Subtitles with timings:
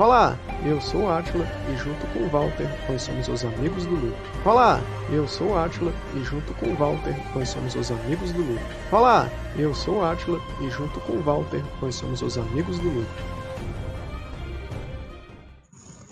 [0.00, 3.96] Olá, eu sou o Atila e junto com o Walter nós somos os amigos do
[3.96, 4.16] Loop.
[4.46, 4.80] Olá,
[5.12, 8.62] eu sou o Atila e junto com o Walter nós somos os amigos do Loop.
[8.90, 9.28] Olá,
[9.58, 13.10] eu sou o Atila e junto com o Walter nós somos os amigos do Loop.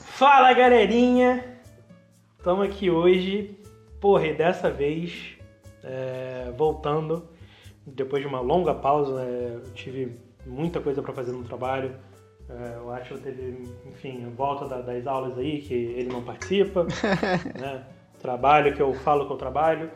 [0.05, 1.59] Fala galerinha!
[2.36, 3.59] Estamos aqui hoje,
[4.02, 5.39] porra, e dessa vez
[5.82, 7.27] é, voltando
[7.86, 10.14] depois de uma longa pausa, é, eu tive
[10.45, 11.95] muita coisa para fazer no trabalho.
[12.51, 16.87] É, o Atila teve, enfim, a volta da, das aulas aí, que ele não participa.
[17.61, 17.84] né?
[18.20, 19.91] Trabalho que eu falo que eu trabalho.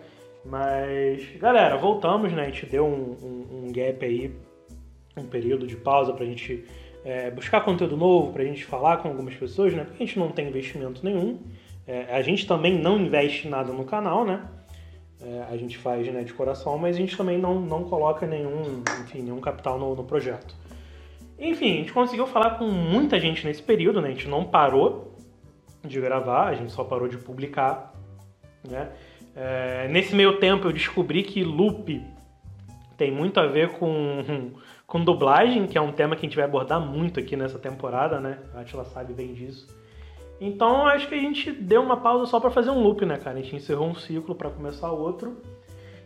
[0.45, 2.43] Mas, galera, voltamos, né?
[2.43, 4.35] A gente deu um, um, um gap aí,
[5.17, 6.65] um período de pausa pra gente
[7.05, 9.85] é, buscar conteúdo novo, pra gente falar com algumas pessoas, né?
[9.85, 11.41] Porque a gente não tem investimento nenhum.
[11.87, 14.45] É, a gente também não investe nada no canal, né?
[15.21, 18.83] É, a gente faz né, de coração, mas a gente também não, não coloca nenhum,
[19.03, 20.55] enfim, nenhum capital no, no projeto.
[21.39, 24.09] Enfim, a gente conseguiu falar com muita gente nesse período, né?
[24.09, 25.17] A gente não parou
[25.85, 27.93] de gravar, a gente só parou de publicar,
[28.69, 28.91] né?
[29.35, 32.05] É, nesse meio tempo eu descobri que loop
[32.97, 34.53] tem muito a ver com,
[34.87, 38.21] com dublagem, que é um tema que a gente vai abordar muito aqui nessa temporada,
[38.21, 38.39] né?
[38.55, 39.67] A Atila sabe bem disso.
[40.41, 43.39] Então acho que a gente deu uma pausa só para fazer um loop, né, cara?
[43.39, 45.37] A gente encerrou um ciclo para começar outro.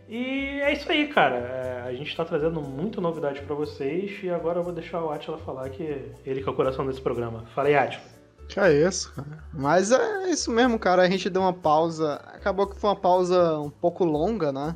[0.07, 1.35] E é isso aí, cara.
[1.35, 5.11] É, a gente está trazendo muita novidade para vocês e agora eu vou deixar o
[5.11, 5.83] Atila falar que
[6.25, 7.43] ele que é o coração desse programa.
[7.53, 8.17] Fala aí, Atila.
[8.47, 9.43] Que é isso, cara.
[9.53, 11.01] Mas é isso mesmo, cara.
[11.01, 12.15] A gente deu uma pausa.
[12.33, 14.75] Acabou que foi uma pausa um pouco longa, né?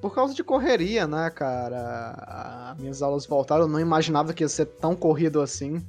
[0.00, 2.70] Por causa de correria, né, cara?
[2.70, 5.84] As minhas aulas voltaram, eu não imaginava que ia ser tão corrido assim.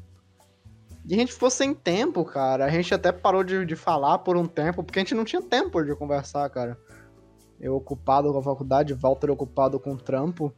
[1.07, 2.65] E a gente ficou sem tempo, cara.
[2.65, 5.41] A gente até parou de, de falar por um tempo, porque a gente não tinha
[5.41, 6.77] tempo de conversar, cara.
[7.63, 10.53] Eu ocupado com a faculdade, Walter ocupado com o trampo.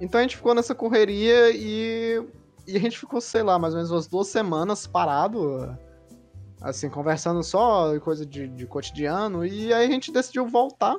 [0.00, 2.26] Então a gente ficou nessa correria e,
[2.66, 5.76] e a gente ficou, sei lá, mais ou menos umas duas semanas parado,
[6.60, 9.44] assim, conversando só coisa de, de cotidiano.
[9.44, 10.96] E aí a gente decidiu voltar.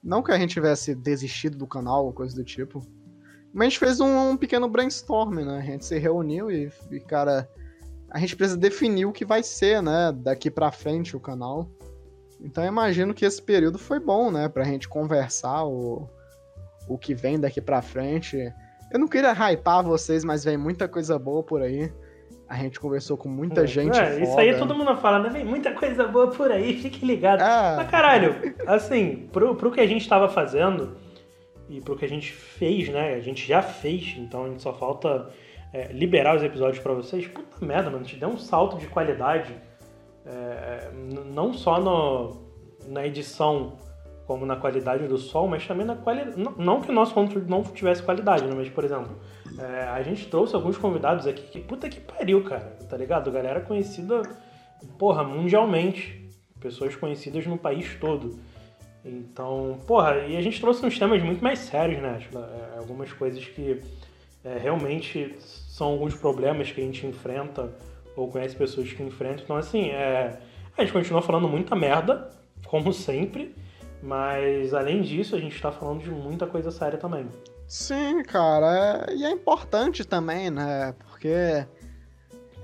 [0.00, 2.80] Não que a gente tivesse desistido do canal ou coisa do tipo.
[3.52, 5.58] Mas a gente fez um, um pequeno brainstorm, né?
[5.58, 7.48] A gente se reuniu e, e cara
[8.14, 11.68] a gente precisa definir o que vai ser, né, daqui para frente o canal.
[12.44, 16.08] Então eu imagino que esse período foi bom, né, pra gente conversar o,
[16.86, 18.36] o que vem daqui para frente.
[18.92, 21.90] Eu não queria hypar vocês, mas vem muita coisa boa por aí.
[22.46, 23.98] A gente conversou com muita é, gente.
[23.98, 25.30] É, isso aí todo mundo fala, né?
[25.30, 27.40] Vem muita coisa boa por aí, fique ligado.
[27.40, 27.76] É.
[27.76, 30.96] Mas caralho, assim, pro, pro que a gente tava fazendo
[31.68, 33.14] e pro que a gente fez, né?
[33.14, 35.30] A gente já fez, então a gente só falta
[35.72, 39.56] é, liberar os episódios para vocês, puta merda, mano, te deu um salto de qualidade.
[40.26, 40.90] É,
[41.26, 42.44] não só no,
[42.88, 43.78] na edição
[44.26, 46.40] como na qualidade do som, mas também na qualidade.
[46.40, 48.54] Não, não que o nosso conteúdo não tivesse qualidade, né?
[48.56, 49.18] Mas, por exemplo,
[49.58, 53.30] é, a gente trouxe alguns convidados aqui que puta que pariu, cara, tá ligado?
[53.30, 54.22] Galera conhecida,
[54.98, 56.22] porra, mundialmente.
[56.58, 58.38] Pessoas conhecidas no país todo.
[59.04, 62.18] Então, porra, e a gente trouxe uns temas muito mais sérios, né?
[62.20, 63.82] Tipo, é, algumas coisas que
[64.42, 67.70] é, realmente são alguns problemas que a gente enfrenta
[68.16, 69.44] ou conhece pessoas que enfrentam.
[69.44, 70.38] Então, assim, é,
[70.76, 72.30] a gente continua falando muita merda,
[72.66, 73.54] como sempre,
[74.02, 77.28] mas além disso, a gente está falando de muita coisa séria também.
[77.66, 80.94] Sim, cara, é, e é importante também, né?
[80.98, 81.66] Porque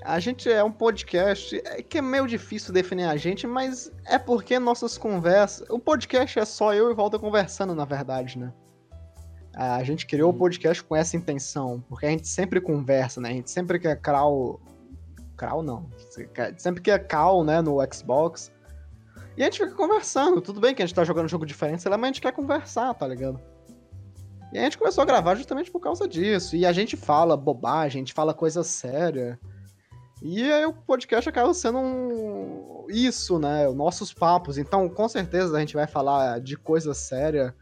[0.03, 4.19] a gente é um podcast é que é meio difícil definir a gente, mas é
[4.19, 5.69] porque nossas conversas.
[5.69, 8.53] O podcast é só eu e Volta conversando, na verdade, né?
[9.55, 13.31] A gente criou o podcast com essa intenção, porque a gente sempre conversa, né?
[13.31, 14.60] A gente sempre quer crawl.
[15.41, 15.89] Crawl não.
[16.59, 17.62] Sempre quer call, né?
[17.62, 18.53] No Xbox.
[19.37, 20.43] E a gente fica conversando.
[20.43, 22.93] Tudo bem que a gente tá jogando um jogo diferente, mas a gente quer conversar,
[22.93, 23.41] tá ligado?
[24.53, 26.56] E a gente começou a gravar justamente por causa disso.
[26.56, 29.41] E a gente fala bobagem, a gente fala coisa séria.
[30.21, 32.87] E aí o podcast acaba sendo um...
[32.91, 33.67] isso, né?
[33.71, 34.59] Nossos papos.
[34.59, 37.55] Então, com certeza, a gente vai falar de coisa séria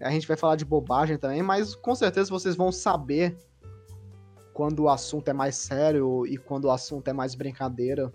[0.00, 3.36] a gente vai falar de bobagem também, mas com certeza vocês vão saber
[4.52, 8.12] quando o assunto é mais sério e quando o assunto é mais brincadeira.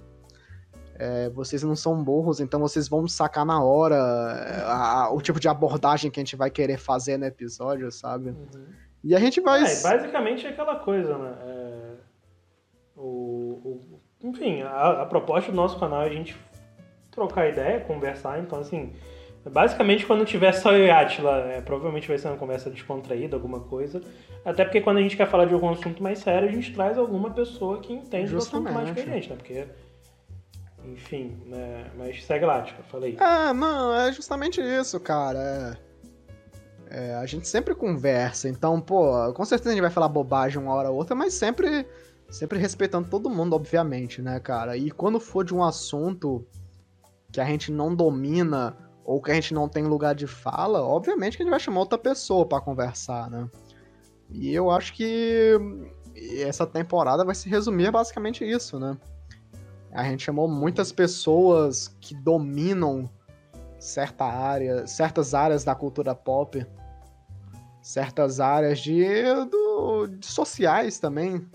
[1.00, 5.22] É, vocês não são burros, então vocês vão sacar na hora é, a, a, o
[5.22, 8.30] tipo de abordagem que a gente vai querer fazer no episódio, sabe?
[8.32, 8.66] Uhum.
[9.04, 9.62] E a gente vai.
[9.62, 11.38] É, basicamente é aquela coisa, né?
[11.46, 11.94] É...
[12.96, 13.02] O,
[13.64, 14.02] o...
[14.24, 16.36] Enfim, a, a proposta do nosso canal é a gente
[17.12, 18.94] trocar ideia, conversar, então assim
[19.50, 23.62] Basicamente, quando tiver só eu e Atila, é, provavelmente vai ser uma conversa descontraída, alguma
[23.62, 24.02] coisa.
[24.46, 26.98] Até porque quando a gente quer falar de algum assunto mais sério, a gente traz
[26.98, 29.36] alguma pessoa que entende o assunto mais que a gente, né?
[29.36, 29.66] Porque.
[30.86, 31.92] Enfim, né?
[31.98, 33.18] Mas segue lá, Atila, falei.
[33.20, 35.78] É, não, é justamente isso, cara.
[36.90, 40.62] É, é, a gente sempre conversa, então, pô, com certeza a gente vai falar bobagem
[40.62, 41.86] uma hora ou outra, mas sempre
[42.30, 44.76] Sempre respeitando todo mundo, obviamente, né, cara?
[44.76, 46.46] E quando for de um assunto
[47.32, 48.76] que a gente não domina
[49.08, 51.80] ou que a gente não tem lugar de fala, obviamente que a gente vai chamar
[51.80, 53.50] outra pessoa para conversar, né?
[54.30, 55.54] E eu acho que
[56.42, 58.98] essa temporada vai se resumir basicamente isso, né?
[59.94, 63.10] A gente chamou muitas pessoas que dominam
[63.80, 66.68] certa área, certas áreas da cultura pop,
[67.82, 69.06] certas áreas de,
[69.50, 71.50] do, de sociais também,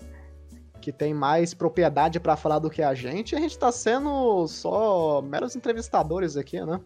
[0.83, 5.21] que tem mais propriedade para falar do que a gente, a gente tá sendo só
[5.21, 6.77] meros entrevistadores aqui, né?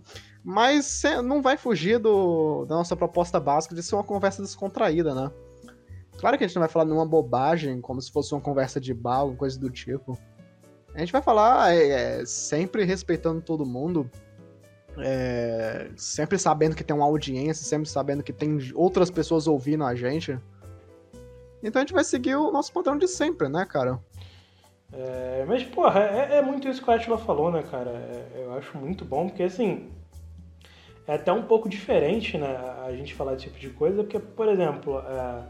[0.43, 5.31] Mas não vai fugir do, da nossa proposta básica de ser uma conversa descontraída, né?
[6.19, 8.93] Claro que a gente não vai falar nenhuma bobagem, como se fosse uma conversa de
[8.93, 10.15] bar, alguma coisa do tipo.
[10.93, 14.07] A gente vai falar é, é, sempre respeitando todo mundo,
[14.99, 19.95] é, sempre sabendo que tem uma audiência, sempre sabendo que tem outras pessoas ouvindo a
[19.95, 20.39] gente.
[21.63, 23.99] Então a gente vai seguir o nosso padrão de sempre, né, cara?
[24.93, 27.89] É, mas, porra, é, é, muito isso que a Atila falou, né, cara?
[27.89, 29.91] É, eu acho muito bom, porque assim.
[31.05, 34.49] É até um pouco diferente, né, a gente falar desse tipo de coisa, porque, por
[34.49, 35.41] exemplo, é,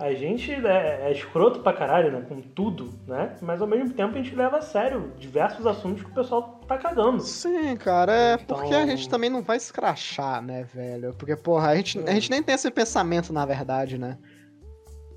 [0.00, 2.24] a gente é, é, escroto pra caralho, né?
[2.26, 3.36] Com tudo, né?
[3.42, 6.78] Mas ao mesmo tempo a gente leva a sério diversos assuntos que o pessoal tá
[6.78, 7.20] cagando.
[7.20, 8.56] Sim, cara, é então...
[8.56, 11.14] porque a gente também não vai escrachar, né, velho?
[11.18, 14.16] Porque, porra, a gente, a gente nem tem esse pensamento, na verdade, né?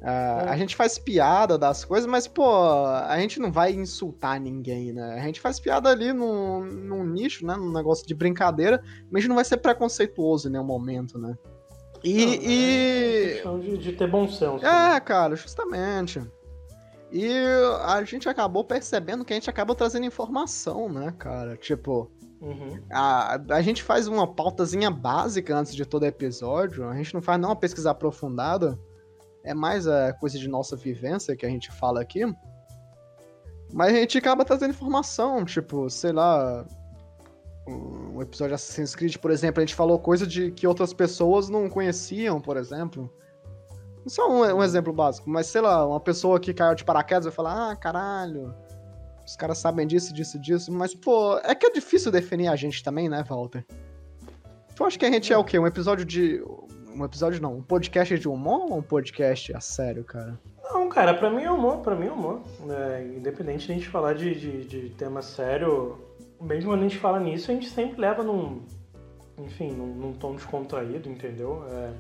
[0.03, 0.50] Uh, é.
[0.50, 5.17] A gente faz piada das coisas, mas, pô, a gente não vai insultar ninguém, né?
[5.17, 7.55] A gente faz piada ali num, num nicho, né?
[7.55, 11.38] Num negócio de brincadeira, mas a gente não vai ser preconceituoso em nenhum momento, né?
[12.03, 13.41] E.
[13.45, 13.69] Não, e...
[13.69, 14.65] É de, de, ter bom senso.
[14.65, 15.00] É, né?
[15.00, 16.21] cara, justamente.
[17.09, 17.31] E
[17.83, 21.55] a gente acabou percebendo que a gente acaba trazendo informação, né, cara?
[21.55, 22.11] Tipo.
[22.41, 22.77] Uhum.
[22.91, 27.39] A, a gente faz uma pautazinha básica antes de todo episódio, a gente não faz
[27.39, 28.77] nenhuma pesquisa aprofundada,
[29.44, 32.22] é mais a coisa de nossa vivência que a gente fala aqui.
[33.72, 36.66] Mas a gente acaba trazendo informação, tipo, sei lá,
[37.68, 41.50] um episódio de Assassin's Creed, por exemplo, a gente falou coisa de que outras pessoas
[41.50, 43.12] não conheciam, por exemplo.
[44.06, 47.34] É um, um, exemplo básico, mas sei lá, uma pessoa que caiu de paraquedas vai
[47.34, 48.54] falar, ah, caralho,
[49.25, 52.84] os caras sabem disso, disso, disso, mas pô, é que é difícil definir a gente
[52.84, 53.66] também, né, Walter?
[54.75, 55.57] Tu acha que a gente é o quê?
[55.57, 56.44] Um episódio de.
[56.95, 60.40] Um episódio não, um podcast de humor ou um podcast a sério, cara?
[60.63, 62.42] Não, cara, pra mim é humor, pra mim é humor.
[62.69, 66.00] É, independente de a gente falar de, de, de tema sério
[66.44, 68.62] mesmo quando a gente fala nisso, a gente sempre leva num,
[69.38, 71.63] enfim, num, num tom descontraído, entendeu?
[71.69, 71.94] É,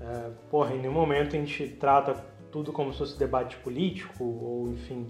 [0.00, 2.14] é, porra, em nenhum momento a gente trata
[2.52, 5.08] tudo como se fosse debate político, ou enfim,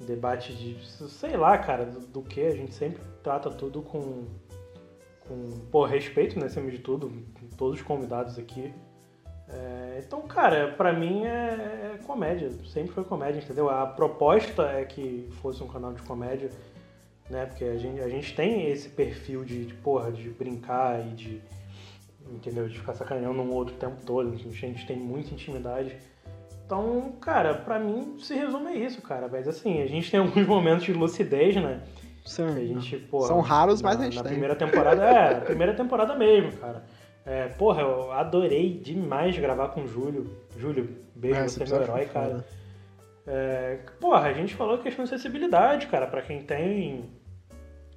[0.00, 4.24] debate de, sei lá, cara, do, do que, a gente sempre trata tudo com,
[5.28, 7.12] com por respeito, né, acima de tudo,
[7.56, 8.72] todos os convidados aqui.
[9.48, 13.68] É, então, cara, pra mim é, é comédia, sempre foi comédia, entendeu?
[13.68, 16.50] A proposta é que fosse um canal de comédia,
[17.28, 17.46] né?
[17.46, 21.42] Porque a gente, a gente tem esse perfil de, de, porra, de brincar e de,
[22.30, 22.68] entendeu?
[22.68, 24.32] De ficar sacaneando um outro o tempo todo.
[24.32, 25.96] A gente tem muita intimidade.
[26.64, 29.28] Então, cara, pra mim se resume a isso, cara.
[29.30, 31.82] Mas assim, a gente tem alguns momentos de lucidez, né?
[32.24, 32.66] Sim.
[32.66, 34.32] Gente, porra, São raros, na, mas a gente na tem.
[34.32, 36.82] primeira temporada, é, primeira temporada mesmo, cara.
[37.26, 40.30] É, porra, eu adorei demais gravar com o Júlio.
[40.58, 42.44] Júlio, beijo, é, você é meu herói, cara.
[43.26, 47.08] É, porra, a gente falou questão de acessibilidade, cara, para quem tem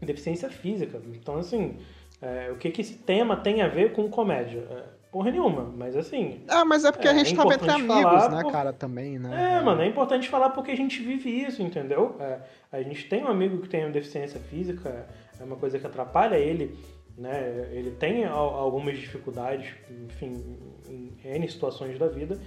[0.01, 1.01] deficiência física.
[1.13, 1.78] Então, assim,
[2.22, 4.66] é, o que, que esse tema tem a ver com comédia?
[4.70, 6.42] É, porra nenhuma, mas assim.
[6.48, 8.51] Ah, mas é porque a é, gente é tava entre amigos, né, por...
[8.51, 9.58] cara, também, né?
[9.58, 12.16] É, mano, é importante falar porque a gente vive isso, entendeu?
[12.20, 12.40] É,
[12.72, 15.06] a gente tem um amigo que tem deficiência física,
[15.40, 16.78] é uma coisa que atrapalha ele,
[17.18, 17.70] né?
[17.72, 19.74] Ele tem algumas dificuldades,
[20.06, 20.58] enfim,
[20.88, 22.40] em N situações da vida.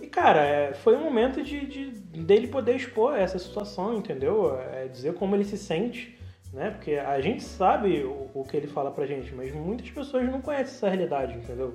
[0.00, 4.56] E, cara, é, foi um momento de, de, dele poder expor essa situação, entendeu?
[4.60, 6.16] É, dizer como ele se sente,
[6.52, 6.70] né?
[6.70, 10.40] Porque a gente sabe o, o, que ele fala pra gente, mas muitas pessoas não
[10.40, 11.74] conhecem essa realidade, entendeu?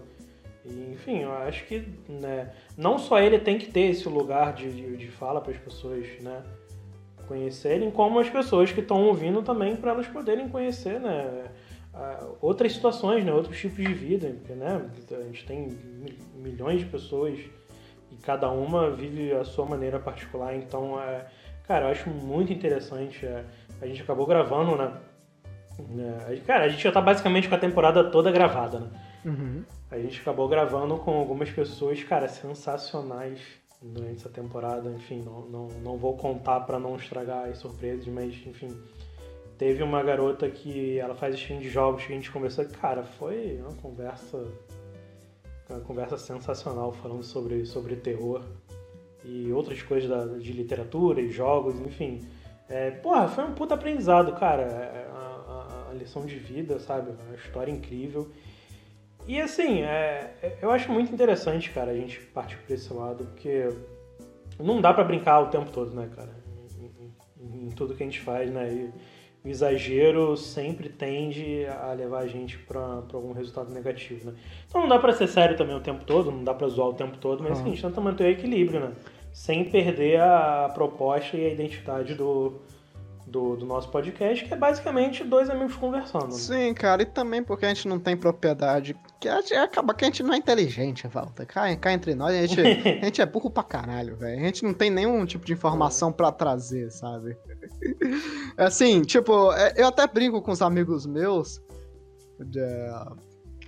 [0.63, 4.71] E, enfim, eu acho que né, não só ele tem que ter esse lugar de,
[4.71, 6.41] de, de fala para as pessoas, né?
[7.27, 11.45] Conhecerem, como as pessoas que estão ouvindo também, para elas poderem conhecer, né?
[12.41, 13.31] Outras situações, né?
[13.33, 14.89] Outros tipos de vida, porque, né?
[15.11, 15.69] A gente tem
[16.35, 17.39] milhões de pessoas
[18.21, 20.55] cada uma vive a sua maneira particular.
[20.55, 21.25] Então, é,
[21.67, 23.25] cara, eu acho muito interessante.
[23.25, 23.45] É,
[23.81, 24.93] a gente acabou gravando, né?
[26.29, 28.89] É, cara, a gente já tá basicamente com a temporada toda gravada, né?
[29.25, 29.63] Uhum.
[29.89, 33.39] A gente acabou gravando com algumas pessoas, cara, sensacionais
[33.81, 34.89] durante essa temporada.
[34.91, 38.69] Enfim, não, não, não vou contar para não estragar as surpresas, mas, enfim.
[39.57, 42.65] Teve uma garota que ela faz stream de jogos que a gente conversou.
[42.65, 44.45] Cara, foi uma conversa
[45.69, 48.43] uma conversa sensacional falando sobre, sobre terror.
[49.23, 52.21] e outras coisas da, de literatura e jogos, enfim.
[52.69, 54.63] É, porra, foi um puta aprendizado, cara.
[54.63, 57.11] É, a, a, a lição de vida, sabe?
[57.11, 58.29] Uma história incrível.
[59.25, 63.23] E assim, é, é, eu acho muito interessante, cara, a gente partir por esse lado,
[63.25, 63.69] porque
[64.59, 66.35] não dá para brincar o tempo todo, né, cara?
[66.77, 66.85] Em,
[67.45, 68.69] em, em, tudo que a gente faz, né?
[68.69, 68.91] E
[69.43, 74.37] o exagero sempre tende a levar a gente para algum resultado negativo, né?
[74.67, 76.93] Então não dá para ser sério também o tempo todo, não dá para zoar o
[76.93, 77.59] tempo todo, mas uhum.
[77.59, 78.91] assim, a gente tenta manter o equilíbrio, né?
[79.33, 82.61] Sem perder a proposta e a identidade do,
[83.33, 86.27] do, do, nosso podcast, que é basicamente dois amigos conversando.
[86.27, 86.33] Né?
[86.33, 88.95] Sim, cara, e também porque a gente não tem propriedade.
[89.19, 91.47] Que a gente, acaba que a gente não é inteligente, Walter.
[91.47, 92.61] Cá, cá entre nós, a gente,
[93.01, 94.39] a gente é burro pra caralho, velho.
[94.39, 97.35] A gente não tem nenhum tipo de informação para trazer, sabe?
[98.55, 101.59] Assim, tipo, é, eu até brinco com os amigos meus.
[102.39, 102.61] De,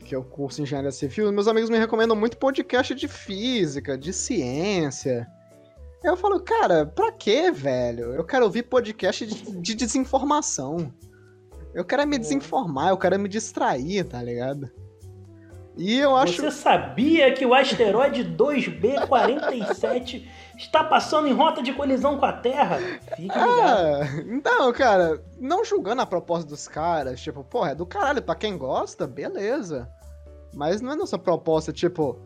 [0.03, 5.25] que eu curso engenharia civil, meus amigos me recomendam muito podcast de física, de ciência.
[6.05, 8.13] Eu falo, cara, pra quê, velho?
[8.13, 10.93] Eu quero ouvir podcast de, de desinformação.
[11.73, 14.69] Eu quero é me desinformar, eu quero é me distrair, tá ligado?
[15.75, 16.41] E eu acho.
[16.41, 20.25] Você sabia que o asteroide 2B47
[20.57, 22.77] está passando em rota de colisão com a Terra?
[22.77, 23.41] Fica ligado.
[23.41, 28.35] Ah, então, cara, não julgando a proposta dos caras, tipo, porra, é do caralho, pra
[28.35, 29.89] quem gosta, beleza.
[30.53, 32.17] Mas não é nossa proposta, tipo,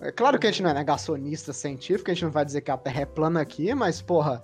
[0.00, 2.70] é claro que a gente não é negacionista científico, a gente não vai dizer que
[2.70, 4.42] a Terra é plana aqui, mas, porra,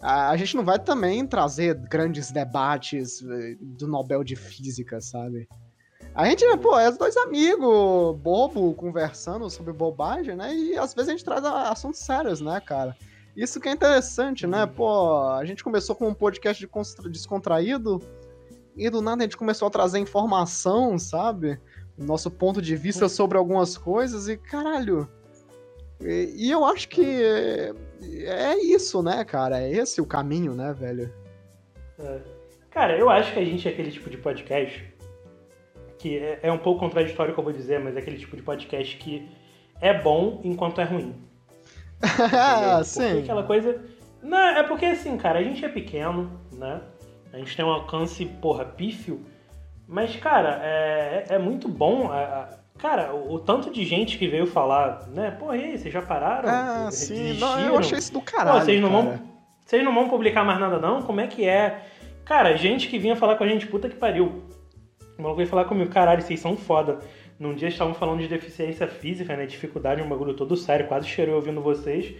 [0.00, 5.48] a, a gente não vai também trazer grandes debates eh, do Nobel de Física, sabe?
[6.14, 10.54] A gente, pô, é dois amigos bobo conversando sobre bobagem, né?
[10.54, 12.96] E às vezes a gente traz assuntos sérios, né, cara?
[13.36, 14.64] Isso que é interessante, né?
[14.64, 16.68] Pô, a gente começou com um podcast
[17.10, 18.00] descontraído
[18.76, 21.60] e do nada a gente começou a trazer informação, sabe?
[21.96, 25.08] Nosso ponto de vista sobre algumas coisas e, caralho.
[26.00, 27.72] E, e eu acho que é,
[28.24, 29.60] é, isso, né, cara?
[29.60, 31.12] É esse o caminho, né, velho?
[31.98, 32.20] É.
[32.70, 34.92] Cara, eu acho que a gente é aquele tipo de podcast
[35.98, 38.36] que é, é um pouco contraditório o que eu vou dizer, mas é aquele tipo
[38.36, 39.30] de podcast que
[39.80, 41.14] é bom enquanto é ruim.
[42.02, 43.20] ah, sim.
[43.20, 43.80] aquela coisa.
[44.22, 46.82] Não, é porque assim, cara, a gente é pequeno, né?
[47.32, 49.24] A gente tem um alcance, porra, pífio
[49.86, 52.10] mas, cara, é, é muito bom.
[52.78, 55.30] cara, o, o, tanto de gente que veio falar, né?
[55.30, 56.48] Pô, e aí, vocês já pararam?
[56.48, 57.34] Ah, sim.
[57.38, 58.60] Não, eu achei isso do caralho.
[58.60, 59.02] Pô, vocês, não cara.
[59.02, 59.20] vão,
[59.64, 61.02] vocês não vão publicar mais nada, não?
[61.02, 61.82] Como é que é?
[62.24, 64.42] Cara, gente que vinha falar com a gente, puta que pariu.
[65.18, 66.98] O maluco veio falar comigo, caralho, vocês são foda.
[67.38, 69.44] Num dia estavam falando de deficiência física, né?
[69.46, 72.14] Dificuldade, um bagulho todo sério, quase cheirei ouvindo vocês.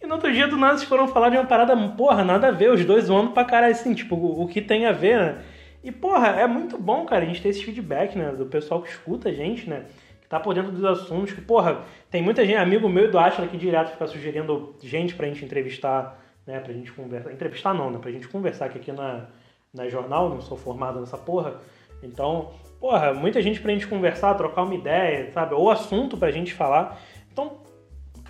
[0.00, 2.50] E no outro dia do nada vocês foram falar de uma parada, porra, nada a
[2.52, 5.38] ver, os dois zoando pra caralho, assim, tipo, o, o que tem a ver, né?
[5.88, 8.30] E, porra, é muito bom, cara, a gente ter esse feedback, né?
[8.32, 9.86] Do pessoal que escuta a gente, né?
[10.20, 11.32] Que tá por dentro dos assuntos.
[11.32, 11.80] Que, porra,
[12.10, 16.22] tem muita gente, amigo meu do Ashla, que direto fica sugerindo gente pra gente entrevistar,
[16.46, 16.60] né?
[16.60, 17.32] Pra gente conversar.
[17.32, 17.98] Entrevistar não, né?
[17.98, 19.28] Pra gente conversar, que aqui na,
[19.72, 21.58] na jornal, não sou formado nessa porra.
[22.02, 25.54] Então, porra, muita gente pra gente conversar, trocar uma ideia, sabe?
[25.54, 27.00] Ou assunto pra gente falar.
[27.32, 27.62] Então,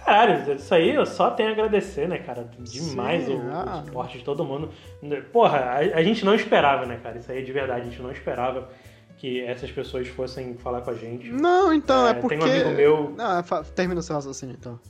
[0.09, 2.49] Caralho, isso aí eu só tenho a agradecer, né, cara?
[2.59, 3.83] Demais Sim, o, ah.
[3.83, 4.71] o suporte de todo mundo.
[5.31, 7.19] Porra, a, a, gente não esperava, né, cara?
[7.19, 8.71] Isso aí é de verdade, a gente não esperava
[9.19, 11.31] que essas pessoas fossem falar com a gente.
[11.31, 12.39] Não, então, é, é porque...
[12.39, 13.15] Tem um amigo meu...
[13.15, 13.43] Não, é
[13.75, 14.81] termina o seu raciocínio, então.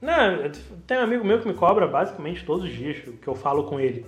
[0.00, 0.48] Não,
[0.86, 3.80] tem um amigo meu que me cobra basicamente todos os dias que eu falo com
[3.80, 4.06] ele.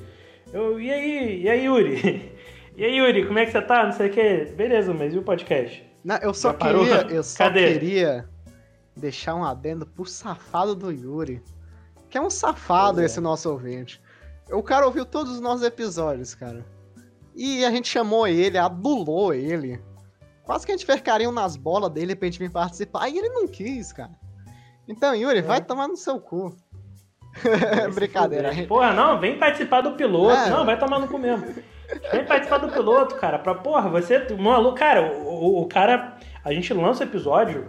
[0.52, 2.32] Eu, e aí, e aí, Yuri?
[2.76, 3.84] E aí, Yuri, como é que você tá?
[3.84, 4.44] Não sei o que.
[4.56, 5.84] Beleza, mas e o podcast?
[6.02, 7.72] Não, eu só queria, eu só Cadê?
[7.72, 8.26] queria
[9.00, 11.42] deixar um adendo pro safado do Yuri.
[12.09, 13.04] Que é um safado é.
[13.04, 14.00] esse nosso ouvinte.
[14.50, 16.64] O cara ouviu todos os nossos episódios, cara.
[17.35, 19.80] E a gente chamou ele, adulou ele.
[20.45, 23.09] Quase que a gente fez carinho nas bolas dele pra gente vir participar.
[23.09, 24.11] E ele não quis, cara.
[24.88, 25.42] Então, Yuri, é.
[25.42, 26.54] vai tomar no seu cu.
[27.95, 28.52] Brincadeira.
[28.52, 28.66] Gente...
[28.66, 30.37] Porra, não, vem participar do piloto.
[30.37, 30.50] É.
[30.50, 31.47] Não, vai tomar no cu mesmo.
[32.11, 33.38] Vem participar do piloto, cara.
[33.38, 34.19] Pra, porra, você.
[34.35, 36.16] Maluco, cara, o, o, o cara.
[36.45, 37.69] A gente lança o episódio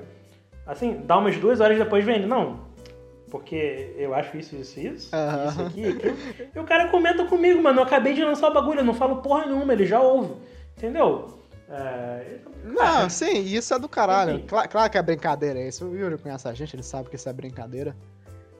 [0.65, 2.60] assim, dá umas duas horas depois vem não,
[3.30, 5.50] porque eu acho isso, isso, isso, uhum.
[5.50, 6.18] isso aqui, aquilo.
[6.56, 9.22] E o cara comenta comigo, mano, eu acabei de lançar o bagulho, eu não falo
[9.22, 10.34] porra nenhuma, ele já ouve,
[10.77, 11.39] entendeu?
[11.70, 12.39] É...
[12.65, 14.44] Não, sim, isso é do caralho.
[14.46, 17.30] Claro, claro, que é brincadeira, isso o Yuri conhece a gente, ele sabe que isso
[17.30, 17.96] é brincadeira.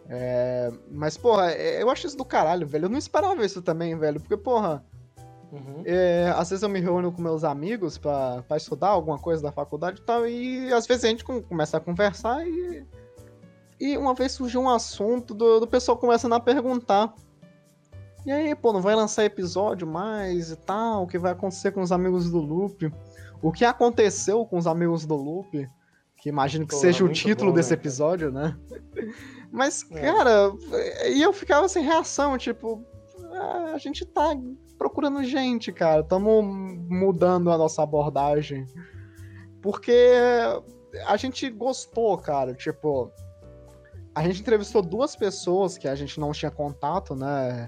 [0.10, 0.72] É...
[0.90, 2.86] Mas, porra, é, eu acho isso do caralho, velho.
[2.86, 4.84] Eu não esperava isso também, velho, porque, porra,
[5.52, 5.84] Uhum.
[5.86, 10.00] É, às vezes eu me reúno com meus amigos para estudar alguma coisa da faculdade
[10.00, 12.86] e tal, e às vezes a gente começa a conversar e.
[13.80, 17.12] E uma vez surgiu um assunto do, do pessoal começando a perguntar.
[18.24, 21.04] E aí, pô, não vai lançar episódio mais e tal?
[21.04, 22.94] O que vai acontecer com os amigos do Loop?
[23.42, 25.68] O que aconteceu com os amigos do Loop?
[26.16, 28.56] Que imagino que pô, seja é o título bom, desse né, episódio, né?
[29.52, 30.00] Mas, é.
[30.00, 30.54] cara,
[31.08, 32.86] e eu ficava sem reação, tipo,
[33.32, 34.36] ah, a gente tá
[35.02, 36.02] procurando gente, cara.
[36.02, 36.46] Estamos
[36.88, 38.66] mudando a nossa abordagem.
[39.60, 40.16] Porque
[41.08, 42.54] a gente gostou, cara.
[42.54, 43.12] Tipo,
[44.14, 47.68] a gente entrevistou duas pessoas que a gente não tinha contato, né?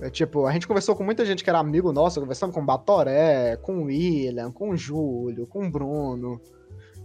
[0.00, 2.64] É, tipo, a gente conversou com muita gente que era amigo nosso, conversando com o
[2.64, 6.40] Batoré, com o William, com o Júlio, com o Bruno.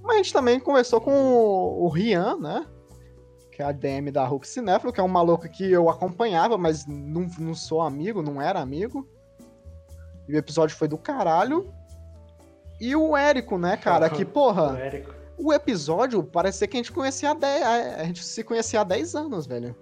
[0.04, 2.68] Mas a gente também conversou com o Rian, né?
[3.52, 6.86] Que é a DM da Hulk Cinéfilo, que é um maluco que eu acompanhava, mas
[6.86, 9.08] não, não sou amigo, não era amigo.
[10.28, 11.74] E o episódio foi do caralho.
[12.80, 14.10] E o Érico, né, cara?
[14.10, 14.78] Que, porra.
[15.38, 17.64] O, o episódio parecia que a gente conhecia há 10.
[17.66, 19.76] A gente se conhecia há 10 anos, velho.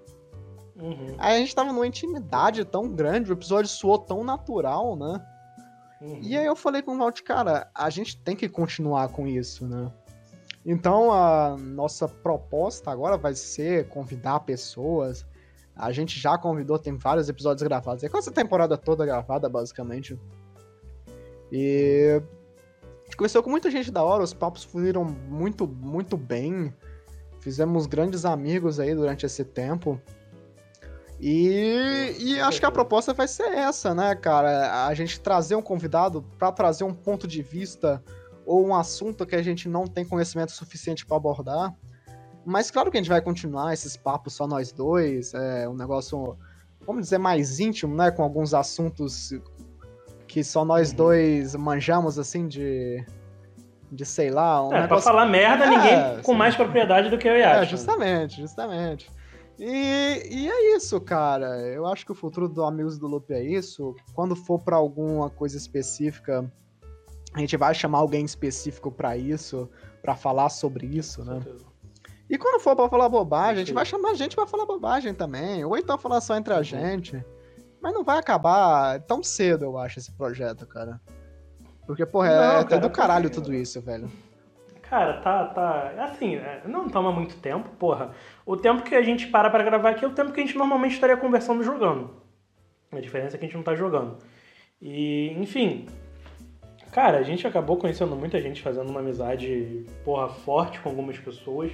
[0.81, 1.15] Uhum.
[1.17, 5.21] Aí a gente tava numa intimidade tão grande, o episódio soou tão natural, né?
[6.01, 6.19] Uhum.
[6.21, 9.67] E aí eu falei com o Walt, cara, a gente tem que continuar com isso,
[9.67, 9.91] né?
[10.65, 15.25] Então a nossa proposta agora vai ser convidar pessoas.
[15.75, 18.03] A gente já convidou, tem vários episódios gravados.
[18.03, 20.19] É com essa temporada toda gravada, basicamente.
[21.51, 22.21] E
[23.11, 26.73] a conversou com muita gente da hora, os papos fluíram muito, muito bem.
[27.39, 29.99] Fizemos grandes amigos aí durante esse tempo.
[31.19, 34.87] E, e acho que a proposta vai ser essa, né, cara?
[34.87, 38.03] A gente trazer um convidado para trazer um ponto de vista
[38.45, 41.75] ou um assunto que a gente não tem conhecimento suficiente para abordar.
[42.45, 46.37] Mas claro que a gente vai continuar esses papos só nós dois, é um negócio,
[46.85, 48.11] vamos dizer, mais íntimo, né?
[48.11, 49.31] Com alguns assuntos
[50.27, 50.95] que só nós uhum.
[50.95, 53.05] dois manjamos, assim, de.
[53.91, 54.65] De sei lá.
[54.65, 54.87] Um é, negócio...
[54.87, 59.11] pra falar merda, é, ninguém com mais propriedade do que eu e É, justamente, justamente.
[59.59, 61.59] E, e é isso, cara.
[61.67, 63.93] Eu acho que o futuro do Amigos do Loop é isso.
[64.13, 66.49] Quando for para alguma coisa específica,
[67.33, 69.69] a gente vai chamar alguém específico para isso,
[70.01, 71.39] para falar sobre isso, né?
[72.31, 75.65] E quando for para falar bobagem, a gente vai chamar gente para falar bobagem também,
[75.65, 76.63] ou então falar só entre a uhum.
[76.63, 77.21] gente.
[77.81, 81.01] Mas não vai acabar tão cedo, eu acho, esse projeto, cara.
[81.85, 84.09] Porque, porra, é, não, é cara, do caralho tudo isso, velho.
[84.81, 85.91] Cara, tá, tá.
[86.05, 88.11] Assim, é, não toma muito tempo, porra.
[88.45, 90.57] O tempo que a gente para pra gravar aqui é o tempo que a gente
[90.57, 92.11] normalmente estaria conversando jogando.
[92.93, 94.19] A diferença é que a gente não tá jogando.
[94.81, 95.85] E, enfim.
[96.93, 101.73] Cara, a gente acabou conhecendo muita gente, fazendo uma amizade, porra, forte com algumas pessoas.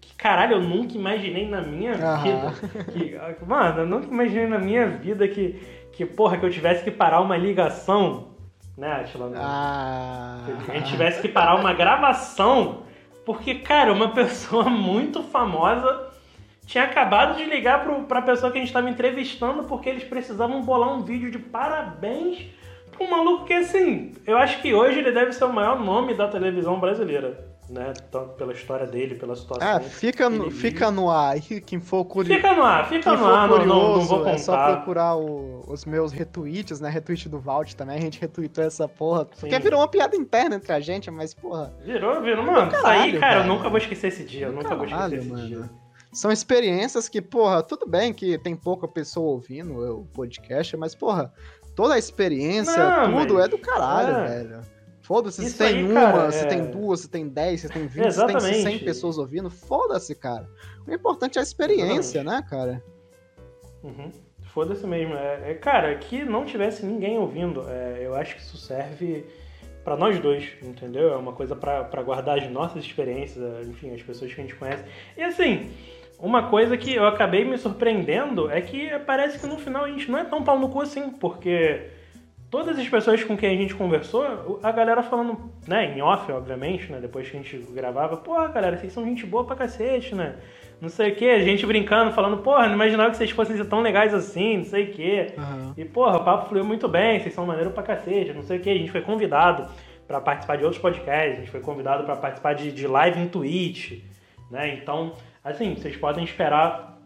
[0.00, 2.54] Que, caralho, eu nunca imaginei na minha vida.
[2.92, 5.60] Que, mano, eu nunca imaginei na minha vida que,
[5.92, 8.36] que, porra, que eu tivesse que parar uma ligação
[8.76, 9.32] né, Atila?
[9.36, 10.40] Ah.
[10.68, 12.82] a gente tivesse que parar uma gravação,
[13.24, 16.10] porque, cara, uma pessoa muito famosa
[16.66, 20.62] tinha acabado de ligar pro, pra pessoa que a gente estava entrevistando porque eles precisavam
[20.62, 22.44] bolar um vídeo de parabéns
[22.98, 26.28] um maluco que, assim, eu acho que hoje ele deve ser o maior nome da
[26.28, 27.92] televisão brasileira né?
[28.10, 29.66] Tanto pela história dele, pela situação.
[29.66, 31.36] Ah, fica no, fica no ar.
[31.40, 32.36] Quem for curioso.
[32.36, 34.30] Fica no ar, fica no ar, curioso, não, não, vou contar.
[34.30, 36.88] É só procurar o, os meus retweets, né?
[36.88, 39.26] Retweet do Vault também, a gente retweetou essa porra.
[39.32, 39.40] Sim.
[39.40, 41.72] Porque virou uma piada interna entre a gente, mas, porra.
[41.84, 42.70] Virou, virou, mano.
[42.70, 44.46] Caralho, isso aí, cara, eu nunca vou esquecer esse dia.
[44.46, 45.46] Eu nunca caralho, vou esquecer esse mano.
[45.46, 45.70] dia.
[46.12, 51.32] São experiências que, porra, tudo bem que tem pouca pessoa ouvindo o podcast, mas, porra,
[51.74, 53.44] toda a experiência, não, tudo mas...
[53.44, 54.28] é do caralho, é.
[54.28, 54.75] velho.
[55.06, 56.46] Foda-se se tem aí, uma, cara, se é...
[56.46, 59.48] tem duas, se tem dez, se tem vinte, se tem cem pessoas ouvindo.
[59.48, 60.48] Foda-se, cara.
[60.84, 62.42] O importante é a experiência, Exatamente.
[62.42, 62.82] né, cara?
[63.84, 64.10] Uhum.
[64.52, 65.14] Foda-se mesmo.
[65.14, 69.24] É, é, cara, que não tivesse ninguém ouvindo, é, eu acho que isso serve
[69.84, 71.12] para nós dois, entendeu?
[71.12, 74.82] É uma coisa para guardar as nossas experiências, enfim, as pessoas que a gente conhece.
[75.16, 75.70] E assim,
[76.18, 80.10] uma coisa que eu acabei me surpreendendo é que parece que no final a gente
[80.10, 81.94] não é tão pau no cu assim, porque
[82.50, 86.90] todas as pessoas com quem a gente conversou, a galera falando, né, em off, obviamente,
[86.90, 90.36] né, depois que a gente gravava, pô, galera, vocês são gente boa pra cacete, né?
[90.80, 93.64] Não sei o que, a gente brincando, falando, porra, não imaginava que vocês fossem ser
[93.64, 95.32] tão legais assim, não sei o que.
[95.38, 95.72] Uhum.
[95.76, 98.60] E, porra, o papo fluiu muito bem, vocês são maneiro pra cacete, não sei o
[98.60, 98.68] que.
[98.68, 99.70] A gente foi convidado
[100.06, 103.26] para participar de outros podcasts, a gente foi convidado para participar de, de live em
[103.26, 104.02] Twitch,
[104.50, 104.74] né?
[104.74, 106.96] Então, assim, vocês podem esperar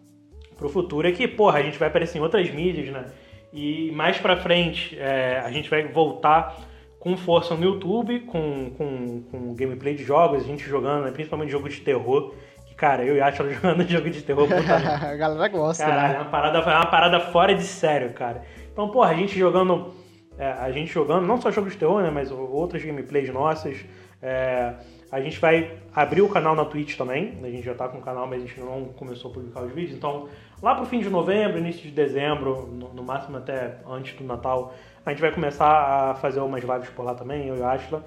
[0.57, 3.07] pro futuro é que, porra, a gente vai aparecer em outras mídias, né?
[3.53, 6.57] E mais pra frente é, a gente vai voltar
[7.01, 11.51] com força no YouTube, com, com, com gameplay de jogos, a gente jogando, né, principalmente
[11.51, 12.35] jogo de terror.
[12.67, 14.47] Que, cara, eu e a Atila jogando jogo de terror.
[14.53, 16.19] a galera gosta, Caralho, né?
[16.19, 18.43] é uma parada, é uma parada fora de sério, cara.
[18.71, 19.95] Então, porra, a gente jogando.
[20.39, 22.11] É, a gente jogando, não só jogos de terror, né?
[22.11, 23.85] Mas outras gameplays nossas.
[24.23, 24.75] É,
[25.11, 27.38] a gente vai abrir o canal na Twitch também.
[27.42, 29.73] A gente já tá com o canal, mas a gente não começou a publicar os
[29.73, 29.96] vídeos.
[29.96, 30.29] Então,
[30.62, 34.73] lá pro fim de novembro, início de dezembro, no, no máximo até antes do Natal,
[35.05, 38.05] a gente vai começar a fazer umas lives por lá também, eu e a Ashla.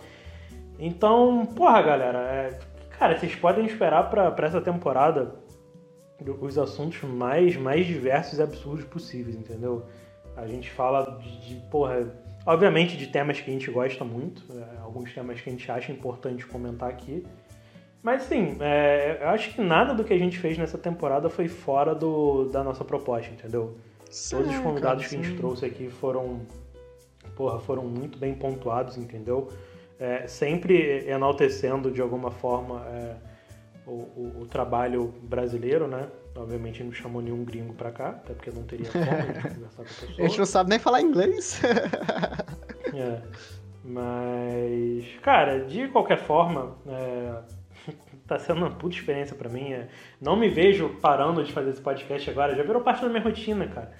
[0.79, 2.59] Então, porra, galera, é,
[2.97, 5.35] cara, vocês podem esperar pra essa temporada
[6.39, 9.85] os assuntos mais, mais diversos e absurdos possíveis, entendeu?
[10.37, 14.77] A gente fala de, de porra, obviamente de temas que a gente gosta muito, é,
[14.81, 17.25] alguns temas que a gente acha importante comentar aqui.
[18.01, 21.47] Mas sim, é, eu acho que nada do que a gente fez nessa temporada foi
[21.47, 23.77] fora do, da nossa proposta, entendeu?
[24.09, 26.41] Sim, Todos os convidados cara, que a gente trouxe aqui foram,
[27.35, 29.49] porra, foram muito bem pontuados, entendeu?
[29.99, 33.15] É, sempre enaltecendo de alguma forma é,
[33.87, 36.07] o, o- o trabalho brasileiro, né?
[36.35, 39.81] Obviamente não chamou nenhum gringo pra cá, até porque não teria como de conversar com
[39.81, 40.11] a pessoa.
[40.17, 41.61] A gente não sabe nem falar inglês.
[42.95, 43.21] É.
[43.83, 47.33] Mas, cara, de qualquer forma, é,
[48.27, 49.73] tá sendo uma puta experiência pra mim.
[49.73, 49.87] é.
[50.21, 53.67] Não me vejo parando de fazer esse podcast agora, já virou parte da minha rotina,
[53.67, 53.91] cara.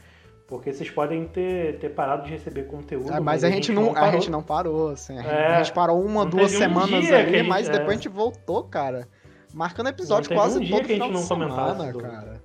[0.48, 3.12] Porque vocês podem ter, ter parado de receber conteúdo.
[3.12, 4.12] É, mas a gente, não, a parou.
[4.12, 5.17] gente não parou, assim.
[5.17, 5.48] A gente- É.
[5.48, 7.72] a gente parou uma, Não duas um semanas dia ali, a gente- mas é.
[7.72, 9.08] depois a gente voltou, cara.
[9.54, 12.44] Marcando episódio teve quase um dia todo que a gente não semana, do- cara.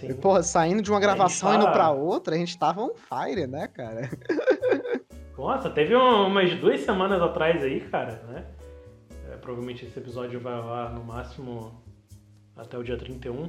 [0.00, 0.08] Sim.
[0.10, 2.90] E, porra, saindo de uma gravação e tá- indo pra outra, a gente tava on
[2.94, 4.08] fire, né, cara?
[5.36, 8.44] Nossa, teve um- umas duas semanas atrás aí, cara, né?
[9.32, 11.72] É, provavelmente esse episódio vai lá no máximo
[12.56, 13.48] até o dia 31.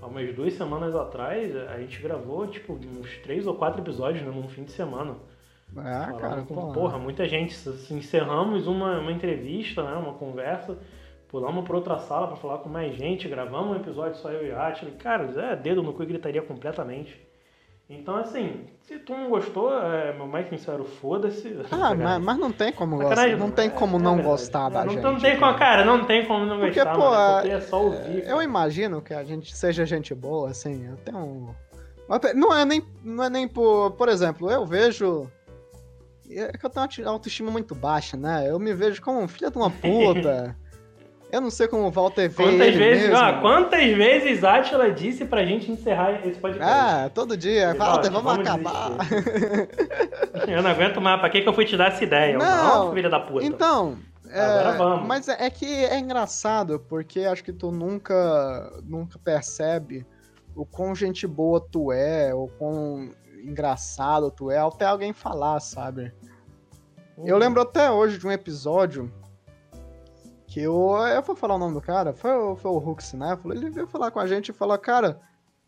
[0.00, 4.30] Há umas duas semanas atrás, a gente gravou, tipo, uns três ou quatro episódios né,
[4.30, 5.16] num fim de semana.
[5.76, 6.98] Ah, Falando cara, com, porra.
[6.98, 7.56] muita gente.
[7.90, 10.78] Encerramos uma, uma entrevista, né, uma conversa,
[11.36, 14.52] pulamos pra outra sala pra falar com mais gente, gravamos um episódio só eu e
[14.52, 14.90] Atila.
[14.92, 17.14] Cara, é dedo no cu e gritaria completamente.
[17.90, 21.54] Então, assim, se tu não gostou, é, meu mais sincero, foda-se.
[21.70, 23.36] Ah, mas, mas não tem como gostar.
[23.36, 24.30] Não tem é- como é não verdade.
[24.32, 25.02] gostar da não, gente.
[25.02, 27.84] Não tem como, cara, não tem como não Porque, gostar, pô, mano, porque é só
[27.84, 28.26] ouvir.
[28.26, 31.54] Eu imagino que a gente seja gente boa, assim, eu tenho um...
[32.08, 33.90] Até- Não é nem, não é nem por...
[33.90, 35.30] Por exemplo, eu vejo...
[36.30, 38.50] É que eu tenho uma auto- autoestima muito baixa, né?
[38.50, 40.56] Eu me vejo como um filho de uma puta.
[41.32, 43.16] Eu não sei como o Walter vê Quantas ele vezes, mesmo.
[43.24, 46.72] ó, quantas vezes Átila disse pra gente encerrar esse podcast?
[46.72, 47.74] Ah, todo dia.
[47.74, 48.90] Walter, vamos, vamos acabar.
[50.48, 52.38] Eu não aguento mais, pra que, que eu fui te dar essa ideia?
[52.38, 53.44] Não, Não, filha da puta.
[53.44, 55.06] Então, é, Agora vamos.
[55.06, 60.06] mas é, é que é engraçado, porque acho que tu nunca, nunca percebe
[60.54, 63.10] o quão gente boa tu é, o quão
[63.44, 66.12] engraçado tu é, até alguém falar, sabe?
[67.24, 69.10] Eu lembro até hoje de um episódio
[70.56, 73.38] que eu, eu vou falar o nome do cara, foi, o- foi o Hux, né?
[73.44, 75.20] Ele veio falar com a gente e falou, cara,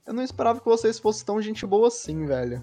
[0.06, 2.62] eu não esperava que vocês fossem tão gente boa assim, velho.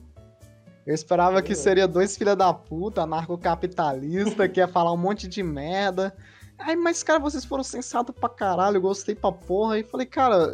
[0.87, 5.43] Eu esperava que seria dois filha da puta, anarcocapitalista, que ia falar um monte de
[5.43, 6.15] merda.
[6.57, 9.77] Ai, mas, cara, vocês foram sensatos pra caralho, gostei pra porra.
[9.77, 10.51] E falei, cara,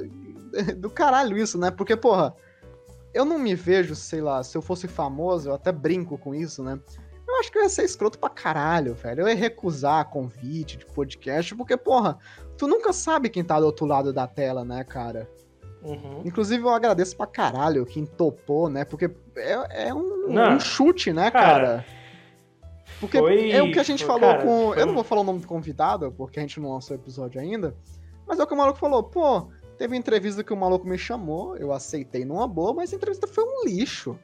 [0.77, 1.71] do caralho isso, né?
[1.71, 2.35] Porque, porra,
[3.13, 6.61] eu não me vejo, sei lá, se eu fosse famoso, eu até brinco com isso,
[6.63, 6.77] né?
[7.41, 9.21] Eu acho que eu ia ser escroto pra caralho, velho.
[9.21, 12.19] Eu ia recusar convite de podcast, porque, porra,
[12.55, 15.27] tu nunca sabe quem tá do outro lado da tela, né, cara?
[15.81, 16.21] Uhum.
[16.23, 18.85] Inclusive, eu agradeço pra caralho quem topou, né?
[18.85, 21.85] Porque é, é um, um chute, né, Cara, cara?
[22.99, 24.67] Porque foi- é o que a gente foi- falou cara, com.
[24.73, 26.99] foi Eu não vou falar o nome do convidado, porque a gente não lançou o
[26.99, 27.75] episódio ainda.
[28.27, 29.47] Mas é o que o maluco falou, pô,
[29.79, 33.43] teve entrevista que o maluco me chamou, eu aceitei numa boa, mas a entrevista foi
[33.43, 34.15] um lixo.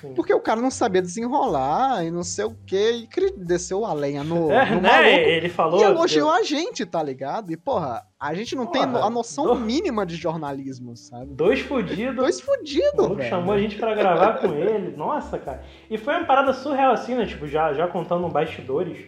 [0.00, 0.14] Sim.
[0.14, 4.22] Porque o cara não sabia desenrolar e não sei o que, e desceu a lenha
[4.24, 4.88] no, É, no né?
[4.90, 5.08] maluco.
[5.08, 5.80] Ele falou.
[5.80, 7.52] E elogiou a gente, tá ligado?
[7.52, 11.32] E, porra, a gente não tem Porra, a noção mínima de jornalismo, sabe?
[11.34, 12.16] Dois fudidos.
[12.16, 13.28] Dois fudidos, velho.
[13.28, 14.96] chamou a gente pra gravar com ele.
[14.96, 15.62] Nossa, cara.
[15.88, 17.26] E foi uma parada surreal assim, né?
[17.26, 18.98] Tipo, já, já contando bastidores,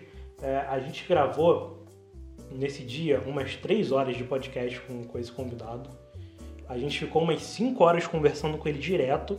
[0.42, 1.86] é, a gente gravou
[2.50, 5.88] nesse dia umas três horas de podcast com, com esse convidado.
[6.68, 9.36] A gente ficou umas cinco horas conversando com ele direto.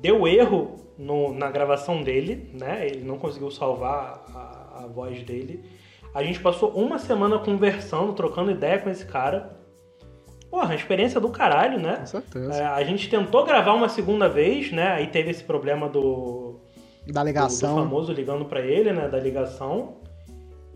[0.00, 2.86] Deu erro no- na gravação dele, né?
[2.86, 5.64] Ele não conseguiu salvar a, a voz dele.
[6.14, 9.58] A gente passou uma semana conversando, trocando ideia com esse cara.
[10.50, 11.98] Porra, uma experiência do caralho, né?
[11.98, 12.54] Com certeza.
[12.54, 14.88] É, a gente tentou gravar uma segunda vez, né?
[14.88, 16.58] Aí teve esse problema do,
[17.06, 17.76] Da do, do ligação.
[17.76, 19.06] famoso ligando pra ele, né?
[19.08, 19.98] Da ligação.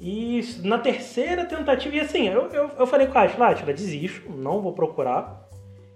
[0.01, 4.31] E na terceira tentativa, e assim, eu, eu, eu falei com a Atila, Atila, desisto,
[4.31, 5.44] não vou procurar.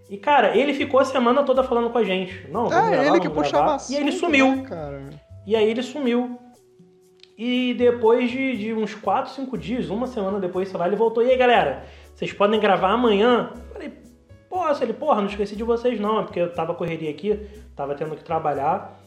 [0.09, 2.49] E, cara, ele ficou a semana toda falando com a gente.
[2.51, 4.57] Não, vamos É, gravar, ele que puxava assunto, E ele sumiu.
[4.57, 5.11] né, cara?
[5.47, 6.38] E aí ele sumiu.
[7.37, 11.23] E depois de, de uns 4, 5 dias, uma semana depois, sei lá, ele voltou.
[11.23, 13.51] E aí, galera, vocês podem gravar amanhã?
[13.55, 13.92] Eu falei,
[14.51, 14.83] posso?
[14.83, 18.16] Ele, porra, não esqueci de vocês não, é porque eu tava correria aqui, tava tendo
[18.16, 18.98] que trabalhar.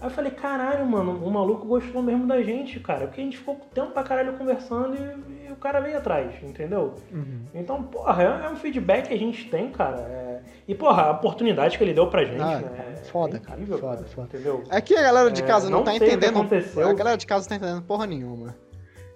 [0.00, 3.06] Aí eu falei, caralho, mano, o maluco gostou mesmo da gente, cara.
[3.06, 6.94] Porque a gente ficou tempo pra caralho conversando e, e o cara veio atrás, entendeu?
[7.12, 7.42] Uhum.
[7.54, 9.98] Então, porra, é, é um feedback que a gente tem, cara.
[9.98, 12.94] é- E, porra, a oportunidade que ele deu pra gente, Ah, né?
[12.98, 14.28] é foda, cara, incrível, foda, foda.
[14.32, 14.64] Entendeu?
[14.70, 16.38] É que a galera de É, casa não, não tá sei o que entendendo.
[16.38, 16.88] aconteceu.
[16.88, 18.56] A galera de casa não tá entendendo porra nenhuma.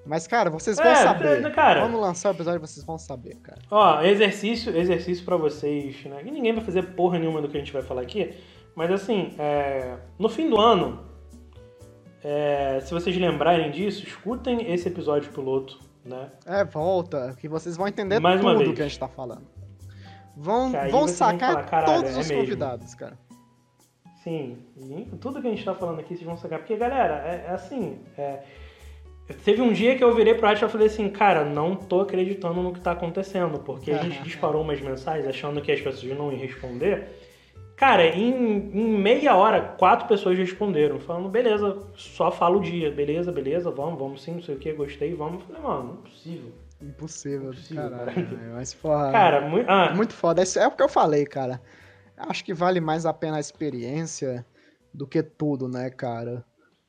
[0.07, 1.51] Mas, cara, vocês vão É, saber.
[1.55, 1.81] cara.
[1.81, 3.59] Quando lançar o episódio, vocês vão saber, cara.
[3.70, 6.18] Ó, exercício, exercício para vocês, né?
[6.27, 8.35] E ninguém vai fazer porra nenhuma do que a gente vai falar aqui.
[8.75, 11.01] Mas assim, é, no fim do ano,
[12.23, 16.31] é, se vocês lembrarem disso, escutem esse episódio piloto, né?
[16.47, 18.75] É, volta, que vocês vão entender Mais uma tudo vez.
[18.77, 19.47] que a gente tá falando.
[20.37, 23.17] Vão, vão sacar falar, "Caralho, todos é os mesmo." convidados, cara.
[24.25, 24.57] Sim,
[25.21, 26.59] tudo que a gente tá falando aqui vocês vão sacar.
[26.59, 27.99] Porque, galera, é, é assim.
[28.17, 28.43] é,
[29.45, 32.63] teve um dia que eu virei pro Atila e falei assim, cara, não tô acreditando
[32.63, 33.59] no que tá acontecendo.
[33.59, 37.24] Porque a gente disparou umas mensagens achando que as pessoas não iam responder.
[37.77, 43.33] Cara, em, em meia hora, quatro pessoas responderam, falando, beleza, só fala o dia, beleza,
[43.33, 45.41] beleza, vamos, vamos sim, não sei o que, gostei, vamos.
[45.43, 46.53] Eu falei, mano, não é possível.
[46.81, 48.15] Impossível, Impossível, caralho.
[48.15, 48.53] cara.
[48.55, 49.69] Mas, porra, Cara, muito.
[49.69, 50.43] Ah, muito foda.
[50.43, 51.61] Esse É o que eu falei, cara.
[52.17, 54.47] Acho que vale mais a pena a experiência
[54.93, 56.45] do que tudo, né, cara?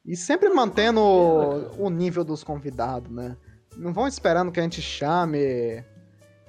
[0.05, 3.35] E sempre mantendo o nível dos convidados, né?
[3.75, 5.83] Não vão esperando que a gente chame,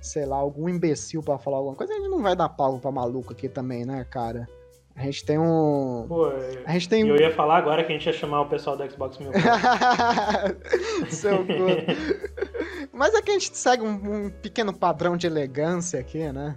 [0.07, 1.93] sei lá, algum imbecil pra falar alguma coisa.
[1.93, 4.49] A gente não vai dar pau pra maluco aqui também, né, cara?
[4.95, 6.07] A gente tem um.
[6.09, 6.33] pô,
[6.65, 8.91] A gente tem eu ia falar agora que a gente ia chamar o pessoal do
[8.91, 9.31] Xbox Mil.
[11.11, 12.95] Seu cu.
[12.95, 16.57] Mas é que a gente segue um, um pequeno padrão de elegância aqui, né?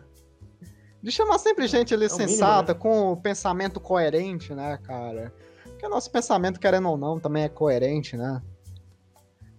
[1.04, 5.34] De chamar sempre gente ali É o mínimo, sensata, com pensamento coerente, né, cara?
[5.66, 8.42] Porque o nosso pensamento, querendo ou não, também é coerente, né?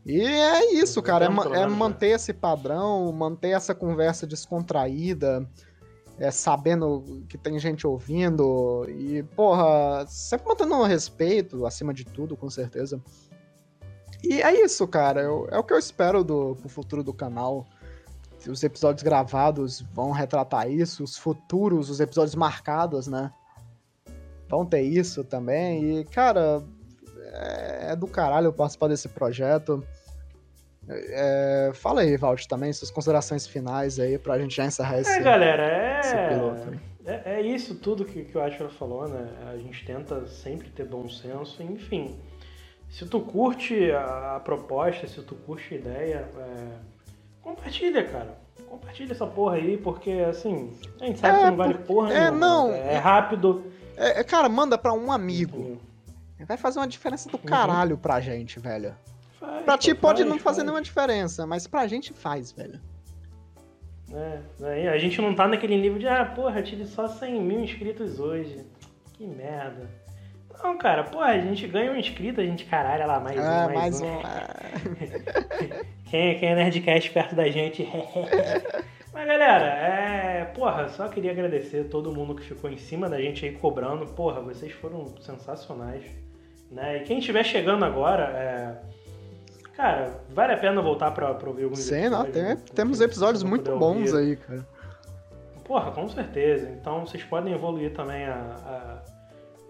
[0.04, 1.26] E é isso, cara.
[1.26, 5.46] É, é manter esse padrão, manter essa conversa descontraída,
[6.18, 8.86] é, sabendo que tem gente ouvindo.
[8.88, 13.00] E, porra, sempre mantendo o respeito acima de tudo, com certeza.
[14.22, 15.22] E é isso, cara.
[15.22, 17.66] eu- é o que eu espero do pro futuro do canal.
[18.48, 23.30] Os episódios gravados vão retratar isso, os futuros, os episódios marcados, né?
[24.48, 26.00] Vão ter isso também.
[26.00, 26.62] E, cara,
[27.32, 29.84] é, é do caralho eu participar desse projeto.
[30.88, 35.20] É, fala aí, Valt, também, suas considerações finais aí pra gente já encerrar esse, É,
[35.20, 36.28] galera, esse é.
[36.28, 36.68] piloto.
[36.70, 36.80] aí.
[37.06, 39.28] É, é isso tudo que, que o falou, né?
[39.52, 42.18] A gente tenta sempre ter bom senso, enfim.
[42.88, 46.66] Se tu curte a, a proposta, se tu curte a ideia, é,
[47.40, 48.38] compartilha, cara.
[48.68, 52.12] Compartilha essa porra aí, porque assim, a gente sabe É, que não vale por- porra
[52.12, 52.38] é, nenhuma.
[52.38, 52.72] não.
[52.72, 53.64] É, rápido.
[53.96, 55.58] É, é, cara, manda pra um amigo.
[55.58, 55.80] entendeu?
[56.46, 57.32] Vai fazer uma diferença Uhum.
[57.32, 58.94] do caralho pra gente, velho.
[59.38, 60.66] Faz, Pra ti pode faz, não fazer faz.
[60.66, 62.80] nenhuma diferença, mas pra gente faz, velho.
[64.12, 67.60] É, aí a gente não tá naquele nível de, ah, porra, tive só 100 mil
[67.60, 68.64] inscritos hoje.
[69.12, 69.88] Que merda.
[70.62, 73.42] Não, cara, porra, a gente ganha um inscrito, a gente, caralho, olha lá, mais um,
[73.42, 74.06] É, mais, mais um.
[74.06, 74.20] um.
[74.26, 75.84] é.
[76.10, 77.82] Quem, quem é Nerdcast perto da gente?
[79.12, 80.44] Mas galera, é.
[80.54, 84.06] Porra, só queria agradecer todo mundo que ficou em cima da gente aí cobrando.
[84.06, 86.04] Porra, vocês foram sensacionais.
[86.70, 86.98] Né?
[86.98, 88.90] E quem estiver chegando agora, é.
[89.74, 92.58] Cara, vale a pena voltar pra, pra ouvir alguns Sim, não, episódios, tem- né?
[92.74, 94.28] temos Se episódios não muito bons ouvir.
[94.30, 94.66] aí, cara.
[95.64, 96.68] Porra, com certeza.
[96.70, 98.34] Então vocês podem evoluir também a.
[98.66, 99.02] a-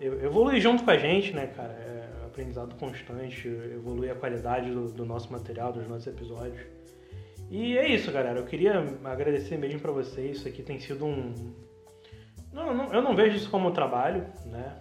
[0.03, 1.73] evoluir junto com a gente, né, cara?
[1.73, 6.61] É aprendizado constante, evoluir a qualidade do, do nosso material, dos nossos episódios.
[7.51, 8.39] E é isso, galera.
[8.39, 10.39] Eu queria agradecer mesmo pra vocês.
[10.39, 11.35] Isso aqui tem sido um.
[12.53, 14.73] Não, não- eu não vejo isso como trabalho, né?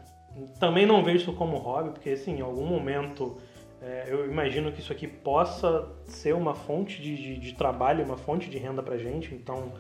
[0.59, 3.37] Também não vejo isso como hobby, porque assim, em algum momento
[3.81, 8.17] é, eu imagino que isso aqui possa ser uma fonte de, de, de trabalho, uma
[8.17, 9.33] fonte de renda pra gente.
[9.33, 9.71] Então,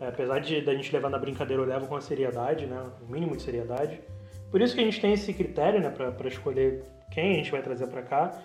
[0.00, 2.82] é, apesar de da gente levar na brincadeira, eu levo com a seriedade, né?
[3.06, 4.00] O mínimo de seriedade.
[4.50, 5.90] Por isso que a gente tem esse critério, né?
[5.90, 8.42] Pra escolher quem a gente vai trazer pra cá.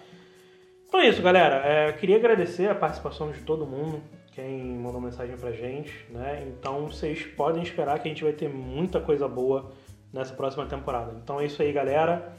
[0.88, 1.56] Então é isso, galera.
[1.66, 4.02] É, queria agradecer a participação de todo mundo,
[4.34, 6.46] quem mandou mensagem pra gente, né?
[6.48, 9.72] Então vocês podem esperar que a gente vai ter muita coisa boa
[10.14, 11.14] nessa próxima temporada.
[11.22, 12.36] Então é isso aí, galera.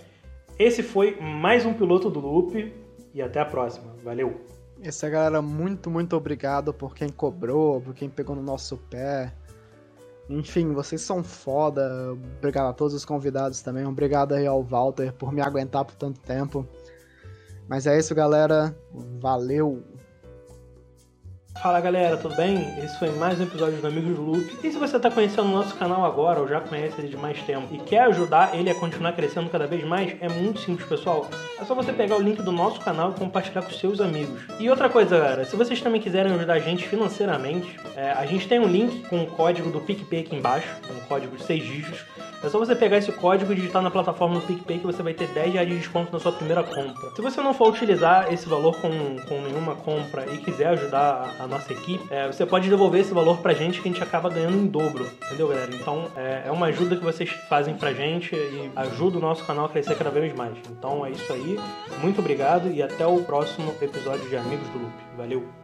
[0.59, 2.73] Esse foi mais um piloto do Loop
[3.15, 3.95] e até a próxima.
[4.03, 4.41] Valeu!
[4.83, 9.33] Essa galera, muito, muito obrigado por quem cobrou, por quem pegou no nosso pé.
[10.29, 12.13] Enfim, vocês são foda.
[12.39, 13.87] Obrigado a todos os convidados também.
[13.87, 16.67] Obrigado aí ao Walter por me aguentar por tanto tempo.
[17.69, 18.77] Mas é isso, galera.
[19.21, 19.83] Valeu!
[21.61, 22.77] Fala galera, tudo bem?
[22.79, 24.59] Esse foi mais um episódio do Amigos Loop.
[24.65, 27.41] E se você está conhecendo o nosso canal agora ou já conhece ele de mais
[27.43, 31.29] tempo e quer ajudar ele a continuar crescendo cada vez mais, é muito simples, pessoal.
[31.61, 34.43] É só você pegar o link do nosso canal e compartilhar com seus amigos.
[34.59, 38.49] E outra coisa, galera, se vocês também quiserem ajudar a gente financeiramente, é, a gente
[38.49, 42.05] tem um link com o código do PicPay aqui embaixo, um código de 6 dígitos.
[42.43, 45.15] É só você pegar esse código e digitar na plataforma do PicPay que você vai
[45.15, 47.15] ter 10 reais de desconto na sua primeira compra.
[47.15, 48.91] Se você não for utilizar esse valor com,
[49.29, 53.39] com nenhuma compra e quiser ajudar a nossa equipe, é, você pode devolver esse valor
[53.39, 55.75] pra gente que a gente acaba ganhando em dobro, entendeu, galera?
[55.75, 59.67] Então é, é uma ajuda que vocês fazem pra gente e ajuda o nosso canal
[59.67, 60.57] a crescer cada vez mais.
[60.71, 61.59] Então é isso aí,
[62.01, 64.95] muito obrigado e até o próximo episódio de Amigos do Loop.
[65.17, 65.62] Valeu!